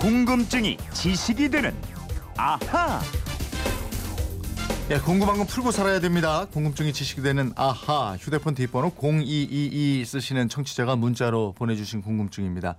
[0.00, 1.74] 궁금증이 지식이 되는
[2.34, 3.02] 아하.
[4.90, 6.46] 예, 궁금한 건 풀고 살아야 됩니다.
[6.46, 12.76] 궁금증이 지식이 되는 아하 휴대폰 뒷번호 0222 쓰시는 청취자가 문자로 보내주신 궁금증입니다.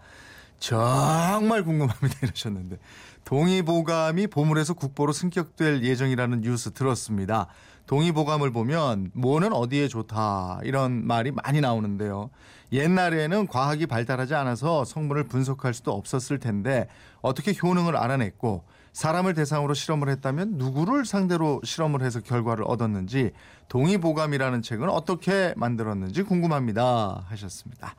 [0.62, 2.78] 정말 궁금합니다 이러셨는데
[3.26, 7.48] 동의보감이 보물에서 국보로 승격될 예정이라는 뉴스 들었습니다.
[7.88, 12.30] 동의보감을 보면 뭐는 어디에 좋다 이런 말이 많이 나오는데요.
[12.72, 16.88] 옛날에는 과학이 발달하지 않아서 성분을 분석할 수도 없었을 텐데
[17.22, 23.32] 어떻게 효능을 알아냈고 사람을 대상으로 실험을 했다면 누구를 상대로 실험을 해서 결과를 얻었는지
[23.68, 27.96] 동의보감이라는 책은 어떻게 만들었는지 궁금합니다 하셨습니다.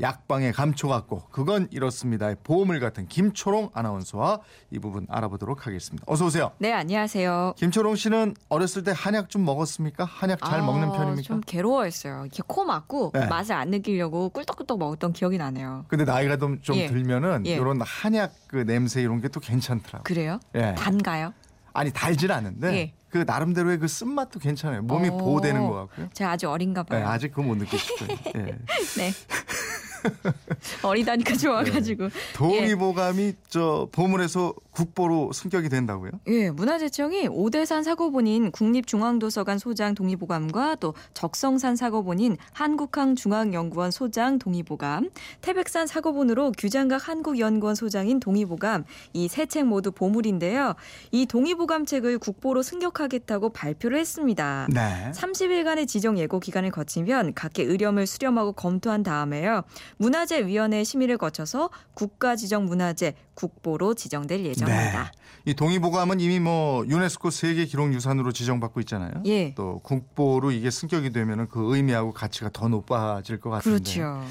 [0.00, 2.32] 약방의 감초 같고 그건 이렇습니다.
[2.44, 4.40] 보물 같은 김초롱 아나운서와
[4.70, 6.04] 이 부분 알아보도록 하겠습니다.
[6.06, 6.52] 어서 오세요.
[6.58, 7.54] 네, 안녕하세요.
[7.56, 10.04] 김초롱 씨는 어렸을 때 한약 좀 먹었습니까?
[10.04, 11.22] 한약 잘 아, 먹는 편입니까?
[11.22, 12.22] 좀 괴로워했어요.
[12.26, 13.26] 이렇게 코 막고 네.
[13.26, 15.86] 맛을 안 느끼려고 꿀떡꿀떡 먹었던 기억이 나네요.
[15.88, 16.86] 근데 나이가 좀, 좀 예.
[16.86, 17.54] 들면은 예.
[17.54, 20.02] 이런 한약 그 냄새 이런 게 또 괜찮더라고요.
[20.02, 20.40] 그래요?
[20.56, 20.74] 예.
[20.76, 21.32] 단가요?
[21.72, 22.92] 아니 달진 않은데 예.
[23.10, 24.82] 그 나름대로의 그 쓴맛도 괜찮아요.
[24.82, 25.18] 몸이 오.
[25.18, 26.08] 보호되는 것 같고요.
[26.12, 27.08] 제가 아직 어린가 네, 봐요.
[27.08, 28.18] 아직 그거 못 느끼실 거예요.
[28.48, 28.58] 예.
[28.96, 29.12] 네.
[30.82, 32.04] 어리다니까 좋아가지고.
[32.04, 32.10] 네.
[32.34, 36.12] 동의보감이 저 보물에서 국보로 승격이 된다고요?
[36.28, 46.52] 예, 문화재청이 오대산 사고본인 국립중앙도서관 소장 동의보감과 또 적성산 사고본인 한국항중앙연구원 소장 동의보감, 태백산 사고본으로
[46.58, 50.74] 규장각 한국연구원 소장인 동의보감 이 세 책 모두 보물인데요.
[51.10, 54.68] 이 동의보감 책을 국보로 승격하겠다고 발표를 했습니다.
[54.72, 55.10] 네.
[55.14, 59.62] 30일간의 지정 예고 기간을 거치면 각계 의렴을 수렴하고 검토한 다음에요.
[59.98, 65.04] 문화재위원회 심의를 거쳐서 국가 지정 문화재 국보로 지정될 예정입니다.
[65.04, 65.10] 네.
[65.46, 69.12] 이 동의보감은 이미 뭐 유네스코 세계 기록 유산으로 지정받고 있잖아요.
[69.26, 69.54] 예.
[69.54, 73.78] 또 국보로 이게 승격이 되면은 그 의미하고 가치가 더 높아질 것 같은데.
[73.78, 74.22] 그렇죠.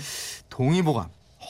[0.49, 1.09] 동의보감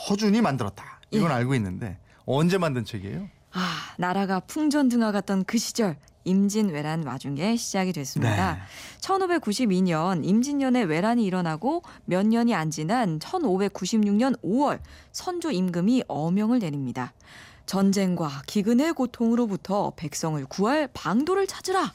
[0.09, 1.01] 허준이 만들었다.
[1.11, 1.35] 이건 예.
[1.35, 3.27] 알고 있는데 언제 만든 책이에요?
[3.51, 8.53] 아, 나라가 풍전등화 같던 그 시절 임진왜란 와중에 시작이 됐습니다.
[8.53, 8.59] 네.
[9.01, 14.79] 1592년 임진년에 왜란이 일어나고 몇 년이 안 지난 1596년 5월
[15.11, 17.13] 선조 임금이 어명을 내립니다.
[17.65, 21.93] 전쟁과 기근의 고통으로부터 백성을 구할 방도를 찾으라.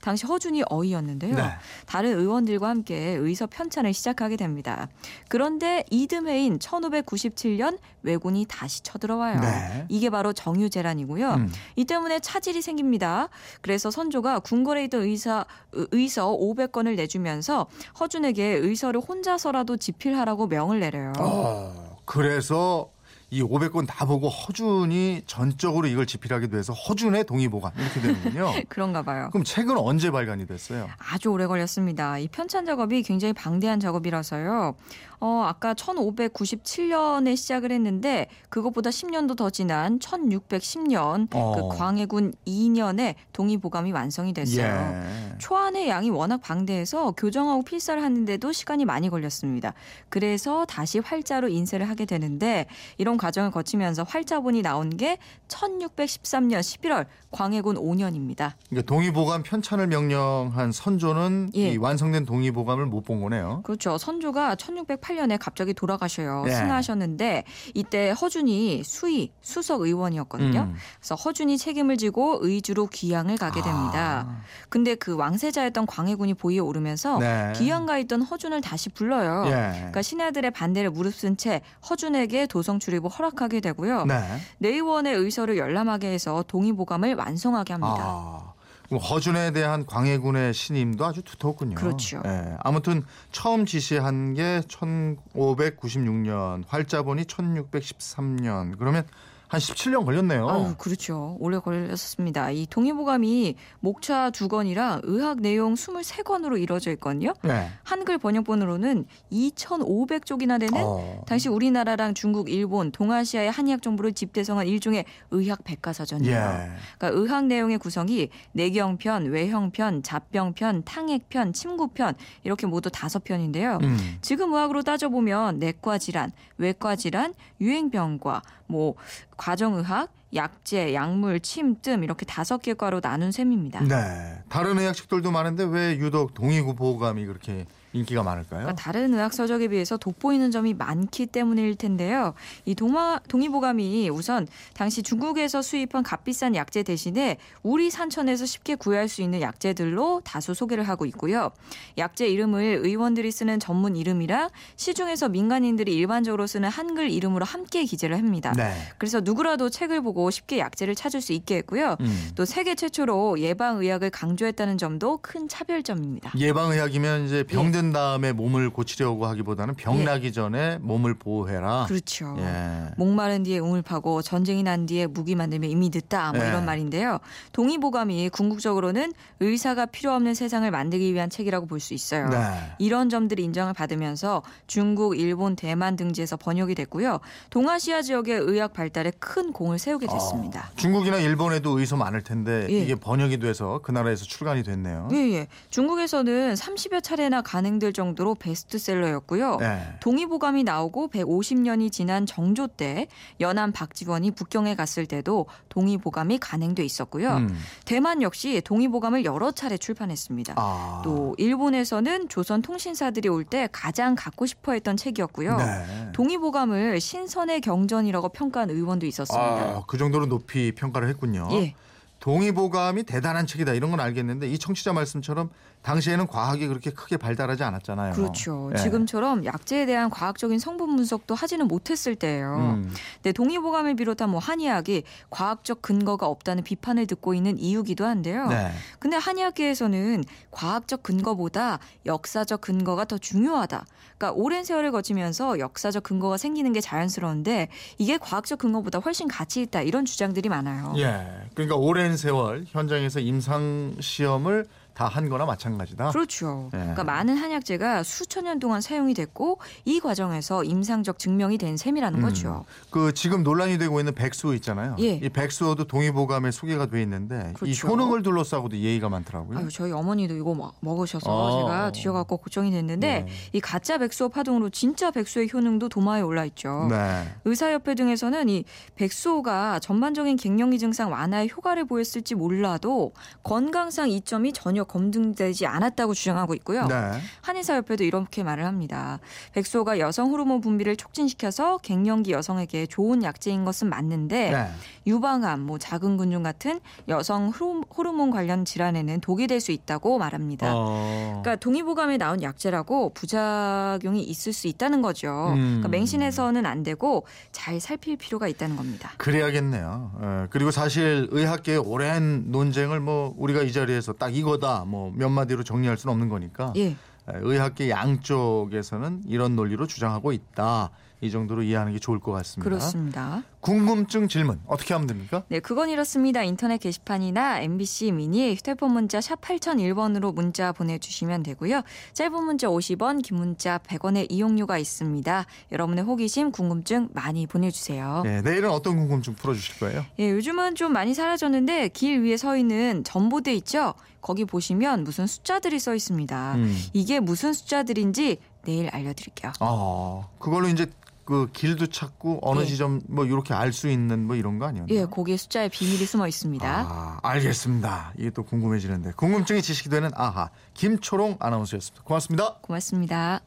[0.00, 1.34] 당시 허준이 어이였는데요.
[1.34, 1.42] 네.
[1.86, 4.88] 다른 의원들과 함께 의서 편찬을 시작하게 됩니다.
[5.28, 9.40] 그런데 이듬해인 1597년 왜군이 다시 쳐들어와요.
[9.40, 9.86] 네.
[9.88, 11.30] 이게 바로 정유재란이고요.
[11.34, 11.52] 음.
[11.76, 13.28] 이 때문에 차질이 생깁니다.
[13.60, 17.66] 그래서 선조가 궁궐에 있던 의사, 의서 500건을 내주면서
[17.98, 21.12] 허준에게 의서를 혼자서라도 집필하라고 명을 내려요.
[21.18, 22.90] 어, 그래서
[23.32, 28.52] 이 500건 다 보고 허준이 전적으로 이걸 집필하게 돼서 허준의 동의보감 이렇게 되는군요.
[28.68, 29.28] 그런가 봐요.
[29.30, 30.88] 그럼 책은 언제 발간이 됐어요?
[30.98, 32.18] 아주 오래 걸렸습니다.
[32.18, 34.74] 이 편찬 작업이 굉장히 방대한 작업이라서요.
[35.22, 41.54] 어, 아까 1597년에 시작을 했는데 그것보다 10년도 더 지난 1610년 어.
[41.70, 44.64] 그 광해군 2년에 동의보감이 완성이 됐어요.
[44.64, 45.38] 예.
[45.38, 49.74] 초안의 양이 워낙 방대해서 교정하고 필사를 하는데도 시간이 많이 걸렸습니다.
[50.08, 57.76] 그래서 다시 활자로 인쇄를 하게 되는데 이런 과정을 거치면서 활자본이 나온 게 1613년 11월 광해군
[57.76, 58.52] 5년입니다.
[58.68, 61.72] 그러니까 동의보감 편찬을 명령한 선조는 예.
[61.72, 63.62] 이 완성된 동의보감을 못 본 거네요.
[63.64, 63.98] 그렇죠.
[63.98, 66.44] 선조가 1608년에 갑자기 돌아가셔요.
[66.46, 66.50] 예.
[66.50, 67.44] 승하하셨는데
[67.74, 70.60] 이때 허준이 수의 수석 의원이었거든요.
[70.60, 70.74] 음.
[70.98, 74.26] 그래서 허준이 책임을 지고 의주로 귀양을 가게 됩니다.
[74.28, 77.52] 아, 근데 그 왕세자였던 광해군이 보위에 오르면서 네.
[77.56, 79.44] 귀양가 있던 허준을 다시 불러요.
[79.46, 79.50] 예.
[79.50, 84.06] 그러니까 신하들의 반대를 무릅쓴 채 허준에게 도성 출입을 허락하게 되고요.
[84.06, 84.22] 네.
[84.58, 87.96] 내의원의 의서를 열람하게 해서 동의보감을 완성하게 합니다.
[87.98, 88.52] 아,
[88.88, 91.76] 그럼 허준에 대한 광해군의 신임도 아주 두텁군요.
[91.76, 92.22] 그렇죠.
[92.26, 92.56] 예.
[92.60, 98.76] 아무튼 처음 지시한 게 1596년, 활자본이 1613년.
[98.78, 99.06] 그러면
[99.50, 100.48] 한 17년 걸렸네요.
[100.48, 101.36] 아유, 그렇죠.
[101.40, 102.52] 오래 걸렸습니다.
[102.52, 107.34] 이 동의보감이 목차 두 권이랑 의학 내용 23권으로 이루어져 있거든요.
[107.46, 107.68] 예.
[107.82, 111.24] 한글 번역본으로는 2,500쪽이나 되는 어.
[111.26, 116.36] 당시 우리나라랑 중국, 일본, 동아시아의 한의학 정보를 집대성한 일종의 의학 백과사전이에요.
[116.36, 116.70] 예.
[116.96, 122.14] 그러니까 의학 내용의 구성이 내경편, 외형편, 잡병편, 탕액편, 침구편
[122.44, 123.80] 이렇게 모두 다섯 편인데요.
[123.82, 123.98] 음.
[124.22, 128.94] 지금 의학으로 따져보면 내과 질환, 외과 질환, 유행병과, 뭐
[129.40, 133.80] 과정의학, 약재, 약물, 침뜸 이렇게 다섯 개 과로 나눈 셈입니다.
[133.80, 134.42] 네.
[134.50, 138.60] 다른 의학책들도 많은데 왜 유독 동의보감이 그렇게 인기가 많을까요?
[138.60, 142.34] 그러니까 다른 의학 서적에 비해서 돋보이는 점이 많기 때문일 텐데요.
[142.64, 149.22] 이 동화, 동의보감이 우선 당시 중국에서 수입한 값비싼 약재 대신에 우리 산천에서 쉽게 구할 수
[149.22, 151.50] 있는 약재들로 다수 소개를 하고 있고요.
[151.98, 158.52] 약재 이름을 의원들이 쓰는 전문 이름이랑 시중에서 민간인들이 일반적으로 쓰는 한글 이름으로 함께 기재를 합니다.
[158.56, 158.72] 네.
[158.98, 161.96] 그래서 누구라도 책을 보고 쉽게 약재를 찾을 수 있게 했고요.
[162.00, 162.30] 음.
[162.34, 166.32] 또 세계 최초로 예방 의학을 강조했다는 점도 큰 차별점입니다.
[166.38, 170.04] 예방 의학이면 이제 병든 다음에 몸을 고치려고 하기보다는 병 예.
[170.04, 171.86] 나기 전에 몸을 보호해라.
[171.88, 172.36] 그렇죠.
[172.38, 172.90] 예.
[172.98, 176.48] 목마른 뒤에 우물 파고 전쟁이 난 뒤에 무기 만들면 이미 늦다 뭐 네.
[176.48, 177.20] 이런 말인데요.
[177.52, 182.28] 동의보감이 궁극적으로는 의사가 필요 없는 세상을 만들기 위한 책이라고 볼 수 있어요.
[182.28, 182.36] 네.
[182.78, 187.20] 이런 점들이 인정을 받으면서 중국, 일본, 대만 등지에서 번역이 됐고요.
[187.48, 190.68] 동아시아 지역의 의학 발달에 큰 공을 세우게 됐습니다.
[190.70, 192.80] 어, 중국이나 일본에도 의소 많을 텐데 예.
[192.80, 195.08] 이게 번역이 돼서 그 나라에서 출간이 됐네요.
[195.12, 195.46] 예, 예.
[195.70, 197.40] 중국에서는 30여 차례나
[197.70, 199.56] 간행될 정도로 베스트셀러였고요.
[199.58, 199.96] 네.
[200.00, 203.06] 동의보감이 나오고 150년이 지난 정조 때
[203.40, 207.36] 연안 박지원이 북경에 갔을 때도 동의보감이 간행돼 있었고요.
[207.36, 207.56] 음.
[207.84, 210.54] 대만 역시 동의보감을 여러 차례 출판했습니다.
[210.56, 211.00] 아.
[211.04, 215.56] 또 일본에서는 조선 통신사들이 올 때 가장 갖고 싶어 했던 책이었고요.
[215.56, 216.12] 네.
[216.12, 219.44] 동의보감을 신선의 경전이라고 평가한 의원도 있었습니다.
[219.44, 221.48] 아, 그 정도로 높이 평가를 했군요.
[221.52, 221.74] 예.
[222.20, 225.50] 동의보감이 대단한 책이다 이런 건 알겠는데 이 청취자 말씀처럼
[225.82, 228.12] 당시에는 과학이 그렇게 크게 발달하지 않았잖아요.
[228.12, 228.70] 그렇죠.
[228.74, 228.78] 예.
[228.78, 232.56] 지금처럼 약재에 대한 과학적인 성분 분석도 하지는 못했을 때예요.
[232.56, 232.94] 음.
[233.22, 238.48] 네, 동의보감을 비롯한 뭐 한의학이 과학적 근거가 없다는 비판을 듣고 있는 이유기도 한데요.
[238.48, 238.70] 네.
[238.98, 243.86] 근데 한의학계에서는 과학적 근거보다 역사적 근거가 더 중요하다.
[244.18, 249.80] 그러니까 오랜 세월을 거치면서 역사적 근거가 생기는 게 자연스러운데 이게 과학적 근거보다 훨씬 가치 있다.
[249.80, 250.92] 이런 주장들이 많아요.
[250.98, 251.26] 예.
[251.54, 256.10] 그러니까 오랜 세월 현장에서 임상 시험을 다 한 거나 마찬가지다.
[256.10, 256.70] 그렇죠.
[256.72, 256.78] 예.
[256.78, 262.24] 그러니까 많은 한약재가 수천 년 동안 사용이 됐고 이 과정에서 임상적 증명이 된 셈이라는 음.
[262.24, 262.64] 거죠.
[262.90, 264.96] 그 지금 논란이 되고 있는 백수호 있잖아요.
[265.00, 265.14] 예.
[265.14, 267.88] 이 백수호도 동의보감에 소개가 돼 있는데 이 그렇죠.
[267.88, 269.58] 효능을 둘러싸고도 예의가 많더라고요.
[269.58, 271.60] 아유, 저희 어머니도 이거 막 먹으셔서 아.
[271.60, 273.26] 제가 드셔갖고 걱정이 됐는데 네.
[273.52, 276.86] 이 가짜 백수호 파동으로 진짜 백수의 효능도 도마에 올라 있죠.
[276.88, 277.24] 네.
[277.44, 278.64] 의사협회 등에서는 이
[278.94, 286.86] 백수호가 전반적인 갱년기 증상 완화에 효과를 보였을지 몰라도 건강상 이점이 전혀 검증되지 않았다고 주장하고 있고요.
[286.86, 286.94] 네.
[287.42, 289.18] 한의사협회도 이렇게 말을 합니다.
[289.52, 294.66] 백수호가 여성 호르몬 분비를 촉진시켜서 갱년기 여성에게 좋은 약재인 것은 맞는데 네.
[295.06, 300.72] 유방암, 뭐 작은 근종 같은 여성 호르- 호르몬 관련 질환에는 독이 될 수 있다고 말합니다.
[300.74, 301.40] 어.
[301.42, 305.48] 그러니까 동의보감에 나온 약재라고 부작용이 있을 수 있다는 거죠.
[305.54, 305.56] 음.
[305.80, 309.10] 그러니까 맹신해서는 안 되고 잘 살필 필요가 있다는 겁니다.
[309.18, 310.12] 그래야겠네요.
[310.22, 315.62] 예, 그리고 사실 의학계의 오랜 논쟁을 뭐 우리가 이 자리에서 딱 이거다 뭐 몇 마디로
[315.64, 316.86] 정리할 수는 없는 거니까 예.
[316.90, 320.90] 예, 의학계 양쪽에서는 이런 논리로 주장하고 있다.
[321.22, 322.64] 이 정도로 이해하는 게 좋을 것 같습니다.
[322.64, 323.42] 그렇습니다.
[323.60, 325.42] 궁금증 질문 어떻게 하면 됩니까?
[325.48, 326.42] 네, 그건 이렇습니다.
[326.42, 331.82] 인터넷 게시판이나 MBC 미니 휴대폰 문자 샵 8001번으로 문자 보내주시면 되고요.
[332.14, 335.44] 짧은 문자 50원, 긴 문자 100원의 이용료가 있습니다.
[335.72, 338.22] 여러분의 호기심, 궁금증 많이 보내주세요.
[338.24, 340.06] 네, 내일은 어떤 궁금증 풀어주실 거예요?
[340.18, 343.92] 예, 요즘은 좀 많이 사라졌는데 길 위에 서 있는 전보대 있죠?
[344.22, 346.54] 거기 보시면 무슨 숫자들이 써 있습니다.
[346.54, 346.76] 음.
[346.92, 349.52] 이게 무슨 숫자들인지 내일 알려드릴게요.
[349.60, 350.86] 아, 그걸로 이제
[351.30, 352.64] 그 길도 찾고 어느 예.
[352.64, 354.98] 지점 뭐 이렇게 알 수 있는 뭐 이런 거 아니었나요?
[354.98, 356.68] 예, 거기에 숫자에 비밀이 숨어 있습니다.
[356.68, 358.14] 아, 알겠습니다.
[358.18, 362.02] 이게 또 궁금해지는데 궁금증이 지식이 되는 아하 김초롱 아나운서였습니다.
[362.02, 362.54] 고맙습니다.
[362.62, 363.42] 고맙습니다.